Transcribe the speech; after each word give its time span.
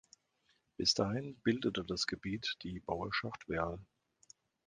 Bis 0.77 0.95
dahin 0.95 1.35
bildete 1.43 1.85
das 1.85 2.07
Gebiet 2.07 2.57
die 2.63 2.79
"Bauerschaft 2.79 3.47
Werl". 3.47 3.77